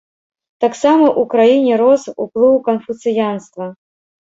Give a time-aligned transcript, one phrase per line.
[0.65, 3.75] Таксама ў краіне рос уплыў канфуцыянства.